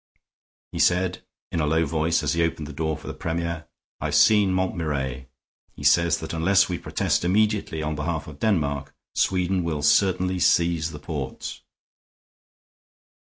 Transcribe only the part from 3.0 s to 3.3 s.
the